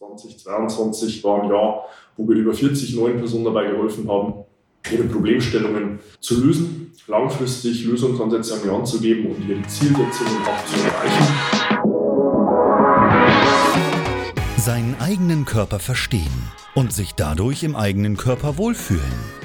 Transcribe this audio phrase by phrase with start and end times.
[0.00, 1.84] 2022 war ein Jahr,
[2.16, 4.44] wo wir über 40 neuen Personen dabei geholfen haben,
[4.90, 10.64] ihre Problemstellungen zu lösen, langfristig Lösungsansätze an die Hand zu geben und ihre Zielsetzungen auch
[10.64, 11.34] zu erreichen.
[14.56, 19.39] Seinen eigenen Körper verstehen und sich dadurch im eigenen Körper wohlfühlen.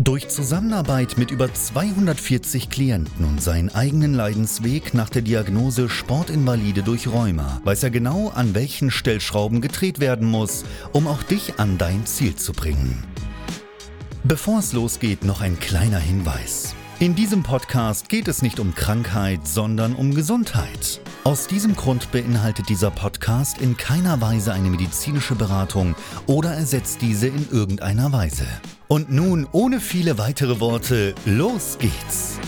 [0.00, 7.06] Durch Zusammenarbeit mit über 240 Klienten und seinen eigenen Leidensweg nach der Diagnose Sportinvalide durch
[7.06, 12.06] Rheuma weiß er genau, an welchen Stellschrauben gedreht werden muss, um auch dich an dein
[12.06, 13.04] Ziel zu bringen.
[14.24, 16.74] Bevor es losgeht, noch ein kleiner Hinweis.
[16.98, 21.00] In diesem Podcast geht es nicht um Krankheit, sondern um Gesundheit.
[21.24, 25.94] Aus diesem Grund beinhaltet dieser Podcast in keiner Weise eine medizinische Beratung
[26.26, 28.44] oder ersetzt diese in irgendeiner Weise.
[28.88, 32.38] Und nun, ohne viele weitere Worte, los geht's!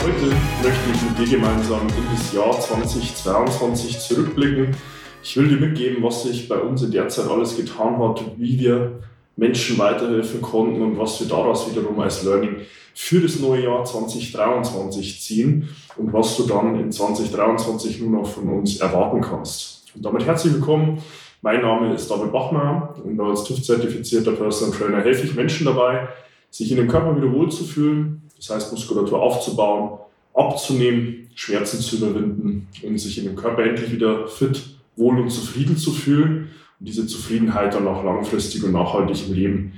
[0.00, 0.26] Heute
[0.62, 4.76] möchte ich mit dir gemeinsam in das Jahr 2022 zurückblicken.
[5.24, 8.56] Ich will dir mitgeben, was sich bei uns in der Zeit alles getan hat, wie
[8.60, 9.00] wir
[9.34, 12.60] Menschen weiterhelfen konnten und was wir daraus wiederum als Learning
[12.94, 18.48] für das neue Jahr 2023 ziehen und was du dann in 2023 nur noch von
[18.48, 19.84] uns erwarten kannst.
[19.94, 21.02] Und damit herzlich willkommen.
[21.42, 26.08] Mein Name ist David Bachmeier und als TÜV-zertifizierter Personal Trainer helfe ich Menschen dabei,
[26.50, 29.98] sich in dem Körper wieder wohlzufühlen, das heißt Muskulatur aufzubauen,
[30.34, 34.62] abzunehmen, Schmerzen zu überwinden und sich in dem Körper endlich wieder fit,
[34.96, 39.72] wohl und zufrieden zu fühlen und diese Zufriedenheit dann auch langfristig und nachhaltig im Leben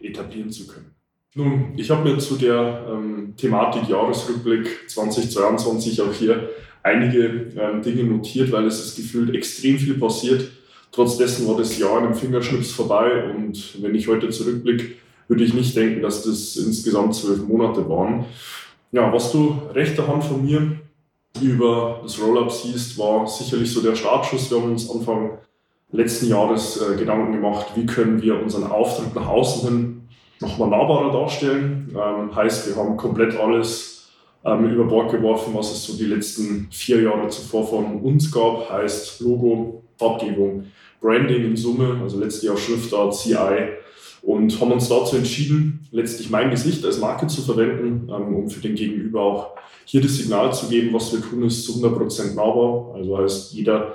[0.00, 0.97] etablieren zu können.
[1.34, 6.48] Nun, ich habe mir zu der ähm, Thematik Jahresrückblick 2022 auch hier
[6.82, 10.50] einige ähm, Dinge notiert, weil es ist gefühlt extrem viel passiert.
[10.90, 14.94] Trotz dessen war das Jahr in einem Fingerschnips vorbei und wenn ich heute zurückblicke,
[15.28, 18.24] würde ich nicht denken, dass das insgesamt zwölf Monate waren.
[18.90, 20.80] Ja, was du rechter Hand von mir
[21.42, 24.50] über das Roll-Up siehst, war sicherlich so der Startschuss.
[24.50, 25.32] Wir haben uns Anfang
[25.92, 29.97] letzten Jahres äh, Gedanken gemacht, wie können wir unseren Auftritt nach außen hin
[30.40, 31.94] nochmal nahbarer darstellen.
[31.94, 34.08] Ähm, heißt, wir haben komplett alles
[34.44, 38.70] ähm, über Bord geworfen, was es so die letzten vier Jahre zuvor von uns gab.
[38.70, 40.64] Heißt Logo, Farbgebung,
[41.00, 43.76] Branding in Summe, also letztes Jahr Schriftart, CI.
[44.22, 48.60] Und haben uns dazu entschieden, letztlich mein Gesicht als Marke zu verwenden, ähm, um für
[48.60, 49.50] den Gegenüber auch
[49.84, 52.94] hier das Signal zu geben, was wir tun, ist zu 100% nahbar.
[52.94, 53.94] Also heißt, jeder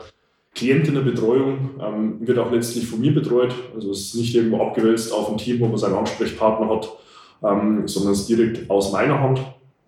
[0.55, 3.53] Klientinnenbetreuung ähm, wird auch letztlich von mir betreut.
[3.73, 6.89] Also es ist nicht irgendwo abgewälzt auf ein Team, wo man seinen Ansprechpartner hat,
[7.43, 9.41] ähm, sondern es ist direkt aus meiner Hand.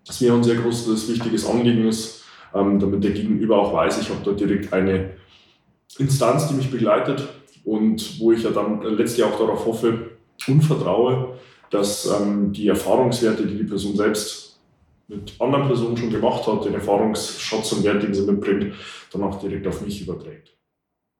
[0.06, 4.10] Was mir ein sehr großes, wichtiges Anliegen ist, ähm, damit der Gegenüber auch weiß, ich
[4.10, 5.10] habe da direkt eine
[5.98, 7.26] Instanz, die mich begleitet
[7.64, 10.10] und wo ich ja dann letztlich auch darauf hoffe
[10.46, 11.38] und vertraue,
[11.70, 14.58] dass ähm, die Erfahrungswerte, die die Person selbst
[15.08, 18.74] mit anderen Personen schon gemacht hat, den Erfahrungsschatz und Wert, den sie mitbringt,
[19.12, 20.55] dann auch direkt auf mich überträgt.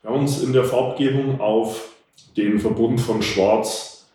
[0.07, 1.95] Uns in der Farbgebung auf
[2.37, 4.07] den Verbund von Schwarz,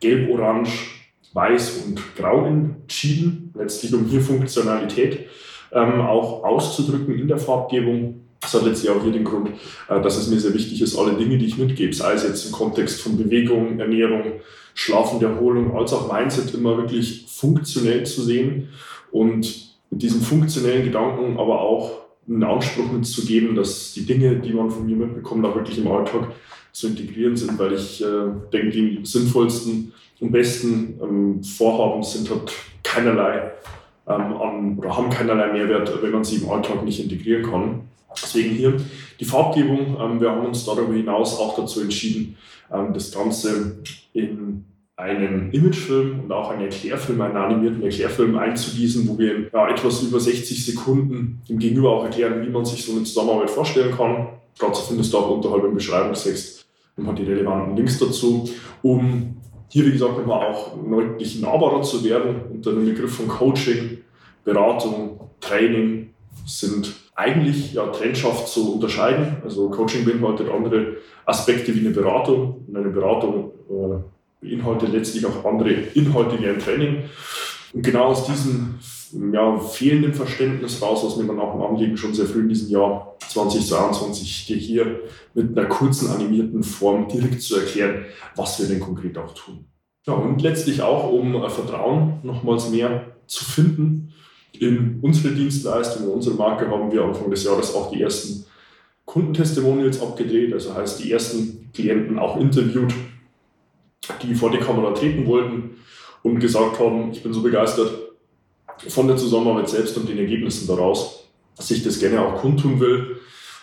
[0.00, 0.90] Gelb, Orange,
[1.32, 5.26] Weiß und Grau entschieden, letztlich um hier Funktionalität
[5.72, 8.20] ähm, auch auszudrücken in der Farbgebung.
[8.40, 9.50] Das hat letztlich auch hier den Grund,
[9.88, 12.46] äh, dass es mir sehr wichtig ist, alle Dinge, die ich mitgebe, sei es jetzt
[12.46, 14.40] im Kontext von Bewegung, Ernährung,
[14.74, 18.68] Schlafen, Erholung, als auch Mindset, immer wirklich funktionell zu sehen
[19.10, 24.70] und mit diesem funktionellen Gedanken aber auch einen Anspruch mitzugeben, dass die Dinge, die man
[24.70, 26.28] von mir mitbekommt, auch wirklich im Alltag
[26.72, 28.06] zu integrieren sind, weil ich äh,
[28.52, 33.52] denke, die sinnvollsten und besten ähm, Vorhaben sind halt keinerlei
[34.06, 37.80] ähm, an, oder haben keinerlei Mehrwert, wenn man sie im Alltag nicht integrieren kann.
[38.20, 38.76] Deswegen hier
[39.20, 39.96] die Farbgebung.
[40.00, 42.36] Ähm, wir haben uns darüber hinaus auch dazu entschieden,
[42.72, 43.78] ähm, das Ganze
[44.12, 44.64] in
[44.98, 50.18] einen Imagefilm und auch einen Erklärfilm, einen animierten Erklärfilm einzugießen, wo wir ja, etwas über
[50.18, 54.26] 60 Sekunden dem Gegenüber auch erklären, wie man sich so eine Zusammenarbeit vorstellen kann.
[54.58, 56.66] Dazu findest du auch unterhalb im Beschreibungstext
[56.96, 58.50] nochmal die relevanten Links dazu,
[58.82, 59.36] um
[59.68, 62.34] hier, wie gesagt, nochmal auch deutlich nahbarer zu werden.
[62.50, 63.98] Unter dem Begriff von Coaching,
[64.44, 66.10] Beratung, Training
[66.44, 69.36] sind eigentlich ja trennscharf zu unterscheiden.
[69.44, 72.64] Also Coaching beinhaltet andere Aspekte wie eine Beratung.
[72.66, 77.04] Und eine Beratung äh, beinhaltet letztlich auch andere Inhalte wie ein Training.
[77.72, 78.78] Und genau aus diesem
[79.32, 82.70] ja, fehlenden Verständnis raus, was mir dann auch im Anliegen schon sehr früh in diesem
[82.70, 85.00] Jahr 2022 dir hier
[85.34, 88.04] mit einer kurzen animierten Form direkt zu erklären,
[88.36, 89.64] was wir denn konkret auch tun.
[90.06, 94.12] Ja, und letztlich auch, um äh, Vertrauen nochmals mehr zu finden
[94.58, 98.44] in unsere Dienstleistung, in unsere Marke, haben wir Anfang des Jahres auch die ersten
[99.04, 102.92] Kundentestimonials abgedreht, also heißt die ersten Klienten auch interviewt,
[104.22, 105.76] die vor die Kamera treten wollten
[106.22, 107.90] und gesagt haben, ich bin so begeistert
[108.88, 113.20] von der Zusammenarbeit selbst und den Ergebnissen daraus, dass ich das gerne auch kundtun will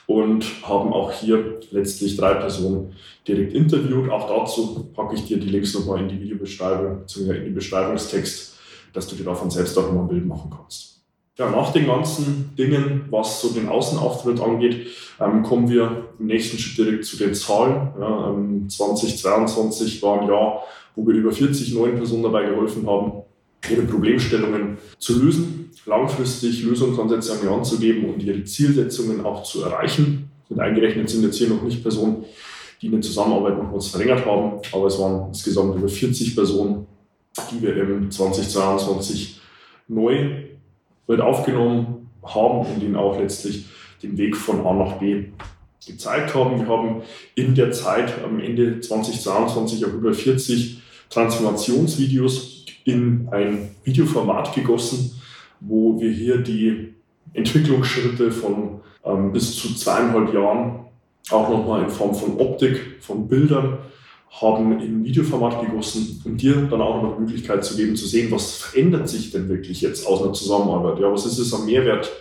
[0.07, 2.93] und haben auch hier letztlich drei Personen
[3.27, 4.09] direkt interviewt.
[4.09, 8.57] Auch dazu packe ich dir die Links nochmal in die Videobeschreibung, beziehungsweise in den Beschreibungstext,
[8.93, 10.94] dass du dir davon selbst auch nochmal ein Bild machen kannst.
[11.37, 14.87] Ja, nach den ganzen Dingen, was so den Außenauftritt angeht,
[15.19, 17.91] ähm, kommen wir im nächsten Schritt direkt zu den Zahlen.
[17.99, 20.63] Ja, ähm, 2022 war ein Jahr,
[20.95, 23.23] wo wir über 40 neuen Personen dabei geholfen haben,
[23.69, 29.43] ihre Problemstellungen zu lösen, langfristig Lösungsansätze an die Hand zu geben und ihre Zielsetzungen auch
[29.43, 30.29] zu erreichen.
[30.47, 32.23] Mit eingerechnet sind jetzt hier noch nicht Personen,
[32.81, 36.87] die eine Zusammenarbeit noch was verlängert haben, aber es waren insgesamt über 40 Personen,
[37.51, 39.41] die wir im 2022
[39.89, 40.54] neu
[41.07, 43.65] wird aufgenommen haben und ihnen auch letztlich
[44.01, 45.25] den Weg von A nach B
[45.85, 46.59] gezeigt haben.
[46.59, 47.03] Wir haben
[47.35, 55.19] in der Zeit am Ende 2022 auch über 40 Transformationsvideos in ein Videoformat gegossen,
[55.59, 56.93] wo wir hier die
[57.33, 60.85] Entwicklungsschritte von ähm, bis zu zweieinhalb Jahren
[61.31, 63.79] auch nochmal in Form von Optik, von Bildern
[64.41, 68.31] haben in Videoformat gegossen, um dir dann auch noch die Möglichkeit zu geben, zu sehen,
[68.31, 70.99] was verändert sich denn wirklich jetzt aus einer Zusammenarbeit.
[70.99, 72.11] Ja, was ist es am Mehrwert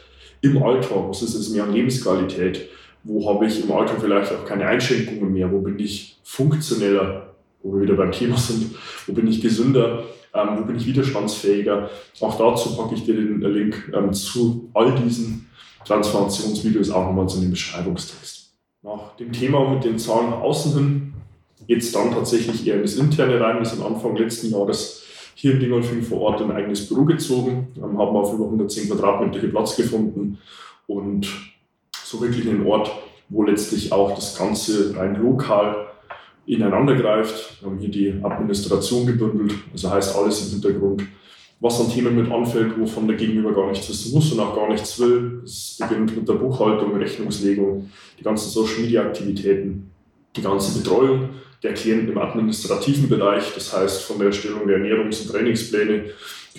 [0.41, 1.09] im Alltag?
[1.09, 2.69] Was ist es mehr an Lebensqualität?
[3.03, 5.51] Wo habe ich im Alltag vielleicht auch keine Einschränkungen mehr?
[5.51, 7.35] Wo bin ich funktioneller?
[7.63, 8.75] Wo wir wieder beim Thema sind.
[9.07, 10.05] Wo bin ich gesünder?
[10.33, 11.91] Ähm, wo bin ich widerstandsfähiger?
[12.21, 15.49] Auch dazu packe ich dir den Link ähm, zu all diesen
[15.85, 18.55] Transformationsvideos auch nochmal zu dem Beschreibungstext.
[18.83, 21.04] Nach dem Thema mit den Zahlen nach außen hin
[21.67, 23.59] jetzt dann tatsächlich eher in das Interne rein.
[23.59, 27.97] Wir sind Anfang letzten Jahres hier in Dingolfing vor Ort ein eigenes Büro gezogen, haben
[27.99, 30.39] auf über 110 Quadratmeter Platz gefunden
[30.87, 31.29] und
[32.05, 32.91] so wirklich einen Ort,
[33.29, 35.89] wo letztlich auch das Ganze rein lokal
[36.47, 37.61] ineinander greift.
[37.61, 41.05] Wir haben hier die Administration gebündelt, also heißt alles im Hintergrund,
[41.61, 44.69] was an Themen mit anfällt, wovon der Gegenüber gar nichts wissen muss und auch gar
[44.69, 45.41] nichts will.
[45.45, 49.91] Es beginnt mit der Buchhaltung, Rechnungslegung, die ganzen Social Media Aktivitäten,
[50.37, 51.31] die ganze Betreuung
[51.65, 56.11] der Klienten im administrativen Bereich, das heißt von der Erstellung der Ernährungs- und Trainingspläne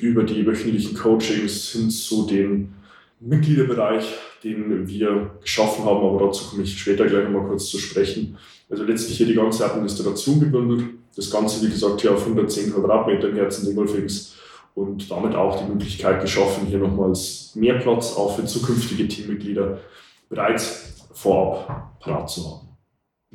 [0.01, 2.73] über die wöchentlichen Coachings hin zu dem
[3.19, 4.05] Mitgliederbereich,
[4.43, 8.37] den wir geschaffen haben, aber dazu komme ich später gleich nochmal kurz zu sprechen.
[8.69, 10.85] Also letztlich hier die ganze Administration gebündelt,
[11.15, 14.35] das Ganze wie gesagt hier auf 110 Quadratmeter im Herzen Dingolfings
[14.73, 19.79] und damit auch die Möglichkeit geschaffen, hier nochmals mehr Platz auch für zukünftige Teammitglieder
[20.29, 22.64] bereits vorab parat zu haben.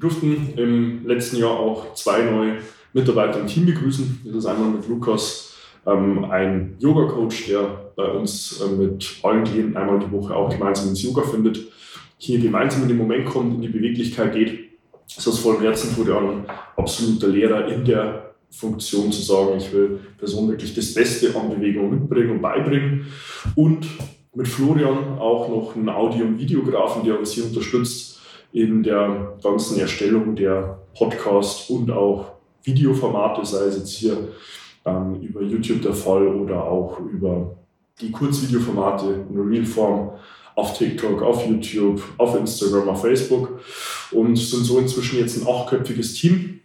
[0.01, 2.57] Wir durften im letzten Jahr auch zwei neue
[2.95, 4.23] Mitarbeiter im Team begrüßen.
[4.25, 5.53] Das ist einmal mit Lukas,
[5.87, 10.89] ähm, ein Yoga-Coach, der bei uns äh, mit allen Klienten einmal die Woche auch gemeinsam
[10.89, 11.61] ins Yoga findet,
[12.17, 14.71] hier gemeinsam in den Moment kommt, in die Beweglichkeit geht.
[15.15, 16.47] Das ist voll Herzen wurde ein
[16.79, 21.91] absoluter Lehrer in der Funktion zu sagen, ich will Person wirklich das Beste an Bewegung
[21.91, 23.05] mitbringen und beibringen.
[23.55, 23.87] Und
[24.33, 28.20] mit Florian auch noch einen Audio- und Videografen, der uns hier unterstützt,
[28.53, 32.33] in der ganzen Erstellung der Podcast- und auch
[32.65, 34.17] Videoformate, sei es jetzt hier
[34.85, 37.57] ähm, über YouTube der Fall oder auch über
[38.01, 40.11] die Kurzvideoformate in Realform
[40.57, 43.61] auf TikTok, auf YouTube, auf Instagram, auf Facebook
[44.11, 46.60] und sind so inzwischen jetzt ein achtköpfiges Team.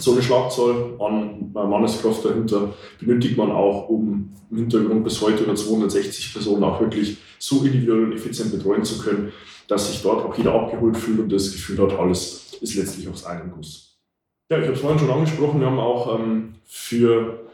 [0.00, 5.54] So eine Schlagzahl an Manneskraft dahinter benötigt man auch, um im Hintergrund bis heute über
[5.54, 9.32] 260 Personen auch wirklich so individuell und effizient betreuen zu können,
[9.68, 13.24] dass sich dort auch jeder abgeholt fühlt und das Gefühl hat, alles ist letztlich aus
[13.24, 13.96] einem Guss.
[14.50, 17.50] Ja, ich habe es vorhin schon angesprochen, wir haben auch ähm, für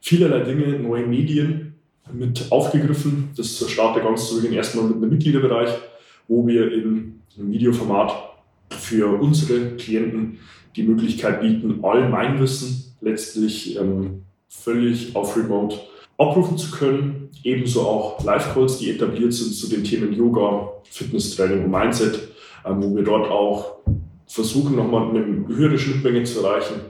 [0.00, 1.74] vielerlei Dinge neue Medien
[2.12, 3.30] mit aufgegriffen.
[3.36, 5.70] Das startet ganz zu Beginn erstmal mit einem Mitgliederbereich,
[6.28, 8.12] wo wir in einem Videoformat
[8.70, 10.38] für unsere Klienten
[10.76, 15.78] die Möglichkeit bieten, all mein Wissen letztlich ähm, völlig auf Remote
[16.18, 17.30] abrufen zu können.
[17.42, 22.28] Ebenso auch Live-Calls, die etabliert sind zu den Themen Yoga, Fitnesstraining und Mindset,
[22.64, 23.76] ähm, wo wir dort auch
[24.26, 26.80] versuchen, nochmal eine höhere Schnittmenge zu erreichen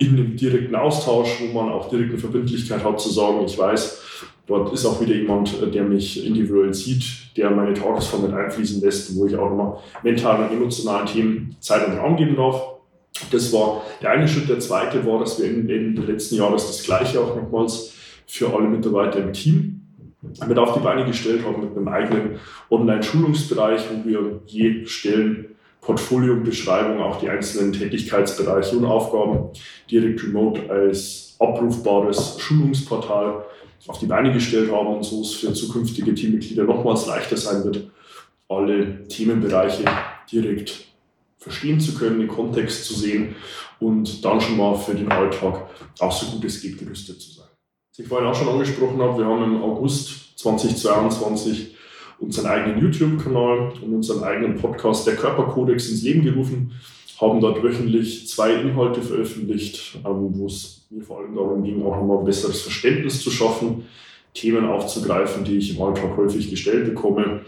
[0.00, 4.02] in dem direkten Austausch, wo man auch direkt eine Verbindlichkeit hat, zu sagen, ich weiß,
[4.46, 8.80] dort ist auch wieder jemand, äh, der mich individuell sieht, der meine Tagesform mit einfließen
[8.80, 12.79] lässt, wo ich auch nochmal mentalen und emotionalen Themen Zeit und Raum geben darf.
[13.30, 14.48] Das war der eine Schritt.
[14.48, 17.92] Der zweite war, dass wir Ende letzten Jahres das Gleiche auch nochmals
[18.26, 19.80] für alle Mitarbeiter im Team
[20.46, 22.40] mit auf die Beine gestellt haben, mit einem eigenen
[22.70, 29.50] Online-Schulungsbereich, wo wir je Stellen Portfolio Beschreibung, auch die einzelnen Tätigkeitsbereiche und Aufgaben
[29.90, 33.44] direkt remote als abrufbares Schulungsportal
[33.86, 37.90] auf die Beine gestellt haben und so es für zukünftige Teammitglieder nochmals leichter sein wird,
[38.48, 39.84] alle Themenbereiche
[40.30, 40.89] direkt
[41.40, 43.34] verstehen zu können, den Kontext zu sehen
[43.80, 45.68] und dann schon mal für den Alltag
[45.98, 47.48] auch so gut es geht gerüstet zu sein.
[47.90, 51.76] Was ich vorhin auch schon angesprochen habe, wir haben im August 2022
[52.18, 56.72] unseren eigenen YouTube-Kanal und unseren eigenen Podcast Der Körperkodex ins Leben gerufen,
[57.18, 61.96] haben dort wöchentlich zwei Inhalte veröffentlicht, ähm, wo es mir vor allem darum ging, auch
[61.96, 63.86] nochmal ein besseres Verständnis zu schaffen,
[64.34, 67.42] Themen aufzugreifen, die ich im Alltag häufig gestellt bekomme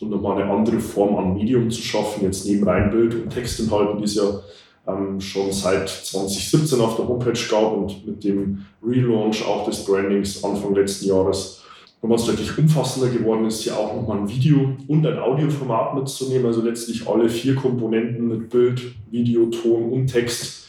[0.00, 3.98] und nochmal eine andere Form an Medium zu schaffen, jetzt neben rein Bild- und Textinhalten,
[3.98, 4.40] die es ja
[4.86, 10.42] ähm, schon seit 2017 auf der Homepage gab und mit dem Relaunch auch des Brandings
[10.44, 11.62] Anfang letzten Jahres.
[12.02, 16.62] Nochmal deutlich umfassender geworden ist, hier auch nochmal ein Video und ein Audioformat mitzunehmen, also
[16.62, 20.68] letztlich alle vier Komponenten mit Bild, Video, Ton und Text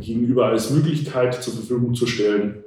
[0.00, 2.64] gegenüber als Möglichkeit zur Verfügung zu stellen,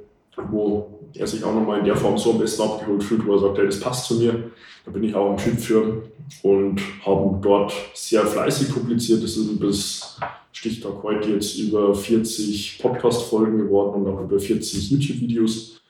[0.50, 3.40] wo er sich auch nochmal in der Form so am besten abgeholt fühlt, wo er
[3.40, 4.50] sagt, hey, das passt zu mir,
[4.84, 6.02] da bin ich auch ein Typ für
[6.42, 9.22] und haben dort sehr fleißig publiziert.
[9.22, 10.18] Das sind bis
[10.52, 15.80] Stichtag heute jetzt über 40 Podcast-Folgen geworden und auch über 40 YouTube-Videos.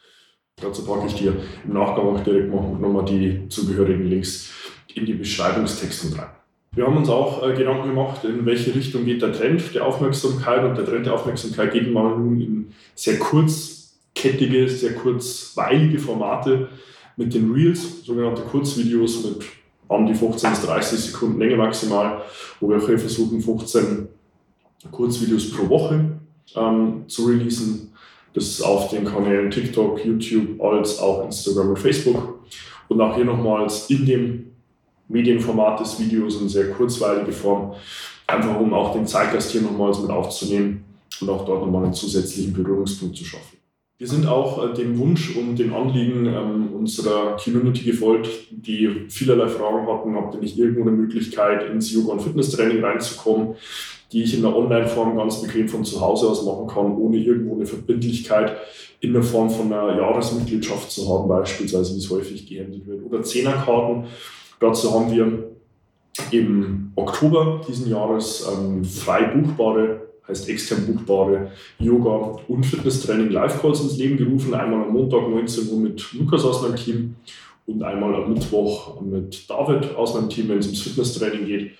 [0.60, 1.34] Dazu packe ich dir
[1.64, 4.50] im Nachgang auch direkt nochmal die zugehörigen Links
[4.94, 6.28] in die Beschreibungstexte rein.
[6.72, 10.62] Wir haben uns auch äh, Gedanken gemacht, in welche Richtung geht der Trend der Aufmerksamkeit.
[10.64, 13.18] Und der Trend der Aufmerksamkeit geht mal nun in sehr
[14.20, 16.68] kurzkettige, sehr kurzweilige Formate
[17.16, 19.44] mit den Reels, sogenannte Kurzvideos mit
[19.88, 22.22] an die 15 bis 30 Sekunden Länge maximal,
[22.60, 24.08] wo wir auch versuchen, 15
[24.90, 26.04] Kurzvideos pro Woche
[26.54, 27.92] ähm, zu releasen.
[28.32, 32.40] Das ist auf den Kanälen TikTok, YouTube, als auch Instagram und Facebook.
[32.88, 34.52] Und auch hier nochmals in dem
[35.08, 37.74] Medienformat des Videos in sehr kurzweilige Form,
[38.28, 40.84] einfach um auch den Zeitgeist hier nochmals mit aufzunehmen
[41.20, 43.59] und auch dort nochmal einen zusätzlichen Berührungspunkt zu schaffen.
[44.00, 49.46] Wir sind auch äh, dem Wunsch und dem Anliegen ähm, unserer Community gefolgt, die vielerlei
[49.46, 53.56] Fragen hatten, ob denn nicht irgendwo eine Möglichkeit ins Yoga- und Fitnesstraining reinzukommen,
[54.10, 57.56] die ich in der Online-Form ganz bequem von zu Hause aus machen kann, ohne irgendwo
[57.56, 58.56] eine Verbindlichkeit
[59.00, 63.22] in der Form von einer Jahresmitgliedschaft zu haben, beispielsweise, wie es häufig gehandelt wird, oder
[63.22, 64.04] Zehnerkarten.
[64.60, 65.50] Dazu haben wir
[66.30, 73.98] im Oktober diesen Jahres ähm, frei buchbare, heißt extern buchbare Yoga- und Fitnesstraining Live-Calls ins
[73.98, 74.54] Leben gerufen.
[74.54, 77.16] Einmal am Montag 19 Uhr mit Lukas aus meinem Team
[77.66, 81.72] und einmal am Mittwoch mit David aus meinem Team, wenn es ums Fitnesstraining geht,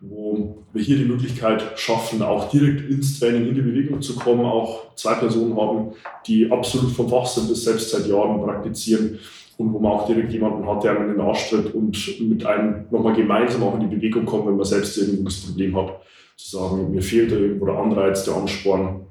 [0.00, 4.44] wo wir hier die Möglichkeit schaffen, auch direkt ins Training, in die Bewegung zu kommen,
[4.44, 5.92] auch zwei Personen haben,
[6.26, 9.18] die absolut vom Fach sind, das selbst seit Jahren praktizieren
[9.56, 12.44] und wo man auch direkt jemanden hat, der einem in den Arsch tritt und mit
[12.44, 16.00] einem nochmal gemeinsam auch in die Bewegung kommt, wenn man selbst irgendwo das Problem hat,
[16.36, 19.06] zu sagen, mir fehlt da irgendwo der Anreiz, der Ansporn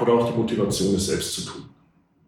[0.00, 1.62] oder auch die Motivation, es selbst zu tun.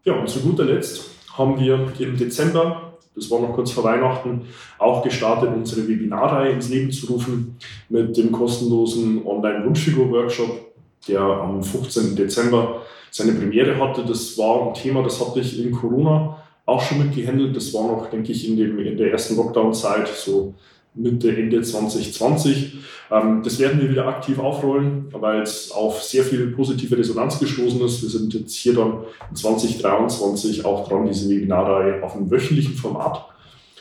[0.05, 4.43] Ja, und zu guter Letzt haben wir im Dezember, das war noch kurz vor Weihnachten,
[4.79, 7.57] auch gestartet, unsere Webinarreihe ins Leben zu rufen
[7.89, 10.73] mit dem kostenlosen Online-Wunschfigur-Workshop,
[11.09, 12.17] der am 15.
[12.17, 14.05] Dezember seine Premiere hatte.
[14.05, 17.55] Das war ein Thema, das hatte ich in Corona auch schon mit gehandelt.
[17.55, 20.55] Das war noch, denke ich, in, dem, in der ersten Lockdown-Zeit, so
[20.95, 22.79] Mitte, Ende 2020.
[23.11, 27.81] Ähm, das werden wir wieder aktiv aufrollen, weil es auf sehr viel positive Resonanz gestoßen
[27.83, 28.03] ist.
[28.03, 33.27] Wir sind jetzt hier dann in 2023 auch dran, diese Webinarreihe auf einem wöchentlichen Format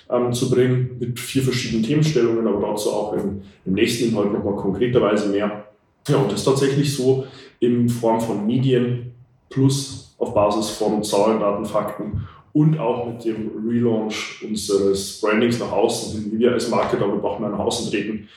[0.10, 4.56] ähm, zu bringen, mit vier verschiedenen Themenstellungen, aber dazu auch im, im nächsten Inhalt nochmal
[4.56, 5.66] konkreterweise mehr.
[6.08, 7.26] Ja, und das ist tatsächlich so
[7.60, 9.14] in Form von Medien
[9.50, 15.72] plus auf Basis von Zahlen, Daten, Fakten und auch mit dem Relaunch unseres Brandings nach
[15.72, 18.30] außen, wie wir als Marke damit Bachmann nach außen treten.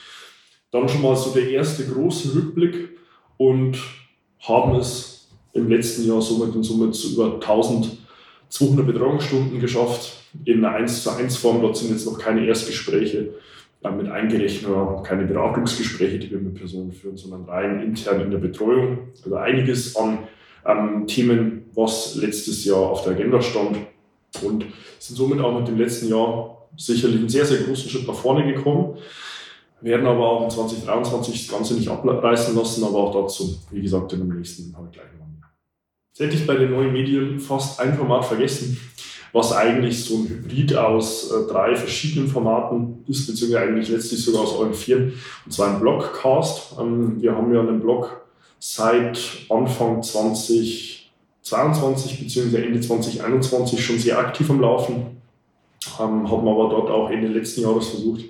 [0.71, 2.97] Dann schon mal so der erste große Rückblick
[3.37, 3.77] und
[4.39, 10.75] haben es im letzten Jahr somit in Summe zu über 1200 Betreuungsstunden geschafft in einer
[10.75, 11.61] 1 zu 1 Form.
[11.61, 13.35] Dort sind jetzt noch keine Erstgespräche
[13.83, 18.31] äh, mit eingerechnet oder keine Beratungsgespräche, die wir mit Personen führen, sondern rein intern in
[18.31, 19.09] der Betreuung.
[19.23, 20.19] Also einiges an
[20.65, 23.77] ähm, Themen, was letztes Jahr auf der Agenda stand
[24.41, 24.65] und
[24.99, 28.51] sind somit auch mit dem letzten Jahr sicherlich einen sehr, sehr großen Schritt nach vorne
[28.51, 28.97] gekommen.
[29.81, 34.13] Werden aber auch in 2023 das Ganze nicht abreißen lassen, aber auch dazu, wie gesagt,
[34.13, 35.49] in dem nächsten Inhalt gleich noch mehr.
[36.09, 38.79] Jetzt hätte ich bei den neuen Medien fast ein Format vergessen,
[39.33, 44.41] was eigentlich so ein Hybrid aus äh, drei verschiedenen Formaten ist, beziehungsweise eigentlich letztlich sogar
[44.41, 45.13] aus euren vier,
[45.45, 46.75] und zwar ein Blogcast.
[46.79, 48.25] Ähm, wir haben ja einen Blog
[48.57, 49.19] seit
[49.49, 50.01] Anfang
[51.47, 52.57] 2022 bzw.
[52.57, 55.17] Ende 2021 schon sehr aktiv am Laufen.
[55.99, 58.25] Ähm, haben aber dort auch Ende letzten Jahres versucht,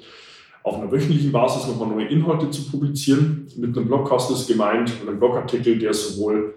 [0.64, 3.48] auf einer wöchentlichen Basis nochmal neue Inhalte zu publizieren.
[3.56, 6.56] Mit einem Blogcast ist gemeint, einem Blogartikel, der sowohl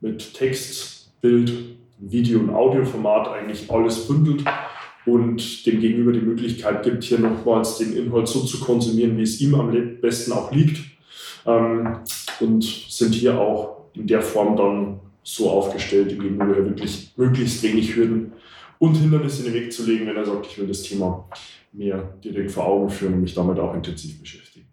[0.00, 1.52] mit Text, Bild,
[1.98, 4.42] Video- und Audioformat eigentlich alles bündelt
[5.06, 9.40] und dem Gegenüber die Möglichkeit gibt, hier nochmals den Inhalt so zu konsumieren, wie es
[9.40, 10.80] ihm am besten auch liegt.
[11.46, 11.98] Ähm,
[12.40, 17.94] und sind hier auch in der Form dann so aufgestellt, dem Gegenüber wirklich möglichst wenig
[17.96, 18.32] Hürden
[18.78, 21.28] und Hindernisse in den Weg zu legen, wenn er sagt, ich will das Thema
[21.72, 24.66] mir direkt vor Augen führen und mich damit auch intensiv beschäftigen.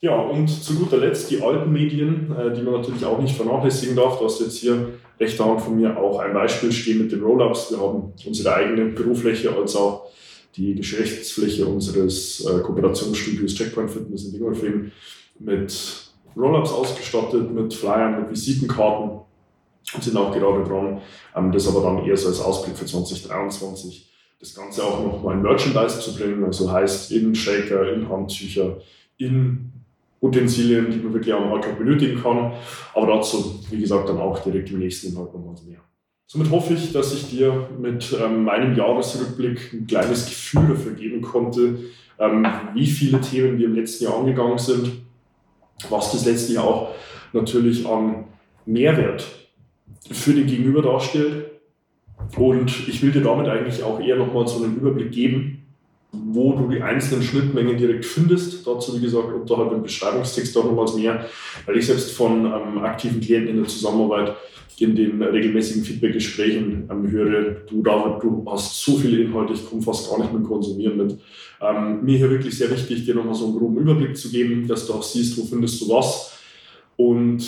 [0.00, 3.96] Ja, und zu guter Letzt die alten Medien, äh, die man natürlich auch nicht vernachlässigen
[3.96, 4.18] darf.
[4.18, 7.70] Du hast jetzt hier rechter Hand von mir auch ein Beispiel stehen mit den Rollups.
[7.70, 10.10] Wir haben unsere eigene Bürofläche als auch
[10.56, 14.92] die Geschäftsfläche unseres äh, Kooperationsstudios Checkpoint Fitness in Dingolfing
[15.38, 19.20] mit Rollups ausgestattet, mit Flyern, mit Visitenkarten
[19.92, 21.00] und sind auch gerade dran,
[21.36, 24.10] ähm, das aber dann eher so als Ausblick für 2023
[24.40, 28.78] das Ganze auch nochmal in Merchandise zu bringen, also heißt in Shaker, in Handtücher,
[29.16, 29.72] in
[30.20, 32.52] Utensilien, die man wirklich am Alltag benötigen kann.
[32.94, 35.80] Aber dazu, wie gesagt, dann auch direkt im nächsten Inhalt nochmals mehr.
[36.26, 41.22] Somit hoffe ich, dass ich dir mit ähm, meinem Jahresrückblick ein kleines Gefühl dafür geben
[41.22, 41.78] konnte,
[42.18, 44.90] ähm, wie viele Themen wir im letzten Jahr angegangen sind,
[45.90, 46.94] was das letzte Jahr auch
[47.32, 48.24] natürlich an
[48.64, 49.43] Mehrwert
[50.10, 51.50] für den Gegenüber darstellt.
[52.36, 55.62] Und ich will dir damit eigentlich auch eher nochmal so einen Überblick geben,
[56.12, 58.66] wo du die einzelnen Schnittmengen direkt findest.
[58.66, 61.26] Dazu, wie gesagt, unterhalb im Beschreibungstext auch nochmals mehr,
[61.66, 64.34] weil ich selbst von ähm, aktiven Klienten in der Zusammenarbeit
[64.78, 69.82] in den regelmäßigen Feedback-Gesprächen ähm, höre, du David, du hast so viele Inhalte, ich komme
[69.82, 71.18] fast gar nicht mit Konsumieren mit.
[71.60, 74.86] Ähm, mir hier wirklich sehr wichtig, dir nochmal so einen groben Überblick zu geben, dass
[74.86, 76.36] du auch siehst, wo findest du was.
[76.96, 77.44] Und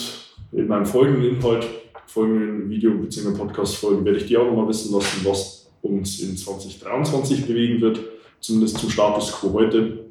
[0.52, 1.66] in meinem folgenden Inhalt,
[2.06, 3.36] folgenden Video- bzw.
[3.36, 8.00] Podcast-Folgen werde ich dir auch nochmal wissen lassen, was uns in 2023 bewegen wird
[8.40, 10.06] zumindest zum Status quo heute,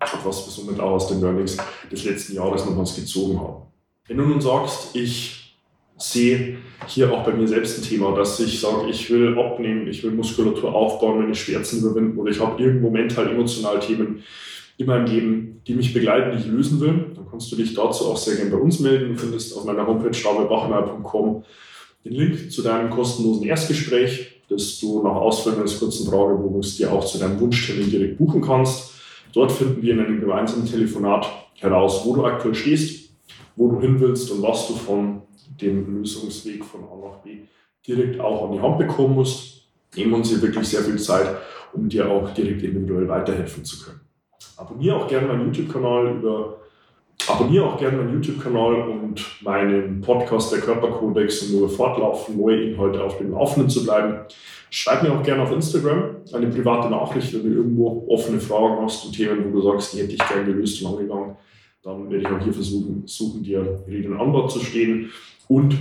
[0.00, 1.56] was wir somit auch aus den Learnings
[1.90, 3.62] des letzten Jahres nochmals gezogen haben.
[4.06, 5.56] Wenn du nun sagst, ich
[5.96, 10.02] sehe hier auch bei mir selbst ein Thema, dass ich sage, ich will abnehmen, ich
[10.02, 14.22] will Muskulatur aufbauen, meine Schmerzen überwinden oder ich habe irgendwo mental, emotional Themen
[14.76, 18.06] in meinem Leben, die mich begleiten, die ich lösen will, dann kannst du dich dazu
[18.06, 19.14] auch sehr gerne bei uns melden.
[19.14, 21.44] Du findest auf meiner Homepage davidbachmeier.com
[22.04, 27.04] den Link zu deinem kostenlosen Erstgespräch dass du nach Ausfüllen eines kurzen Fragebogens dir auch
[27.04, 28.92] zu deinem Wunschtermin direkt buchen kannst.
[29.32, 31.26] Dort finden wir in einem gemeinsamen Telefonat
[31.58, 33.10] heraus, wo du aktuell stehst,
[33.56, 35.22] wo du hin willst und was du von
[35.60, 37.38] dem Lösungsweg von A nach B
[37.86, 39.68] direkt auch an die Hand bekommen musst.
[39.96, 41.36] Nehmen uns hier wirklich sehr viel Zeit,
[41.72, 44.00] um dir auch direkt individuell weiterhelfen zu können.
[44.56, 46.58] Abonniere auch gerne meinen YouTube-Kanal über
[47.26, 53.02] Abonniere auch gerne meinen YouTube-Kanal und meinen Podcast Der Körperkodex, um nur fortlaufend neue Inhalte
[53.02, 54.18] auf dem Laufenden zu bleiben.
[54.68, 59.06] Schreib mir auch gerne auf Instagram eine private Nachricht, wenn du irgendwo offene Fragen hast
[59.06, 61.36] und Themen, wo du sagst, die hätte ich gerne gelöst und angegangen.
[61.82, 65.10] Dann werde ich auch hier versuchen, suchen, dir Rede und Antwort zu stehen.
[65.48, 65.76] Und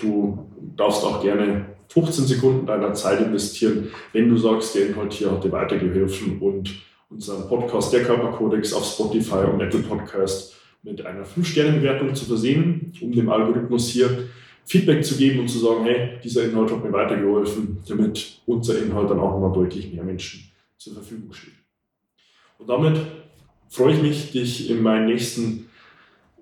[0.00, 5.32] du darfst auch gerne 15 Sekunden deiner Zeit investieren, wenn du sagst, der Inhalt hier
[5.32, 11.24] hat dir weitergeholfen und unseren Podcast Der Körperkodex auf Spotify und Apple Podcast mit einer
[11.24, 14.28] 5-Sterne-Bewertung zu versehen, um dem Algorithmus hier
[14.64, 19.10] Feedback zu geben und zu sagen, hey, dieser Inhalt hat mir weitergeholfen, damit unser Inhalt
[19.10, 21.54] dann auch nochmal deutlich mehr Menschen zur Verfügung steht.
[22.58, 23.00] Und damit
[23.68, 25.68] freue ich mich, dich in meinem nächsten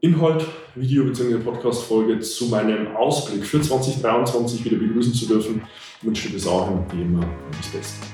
[0.00, 1.38] Inhalt, Video bzw.
[1.38, 5.62] Podcast-Folge zu meinem Ausblick für 2023 wieder begrüßen zu dürfen.
[5.98, 8.06] Ich wünsche dir bis dahin wie immer das Beste.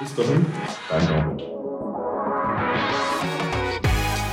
[0.00, 0.46] Bis dahin,
[0.88, 1.49] dein David.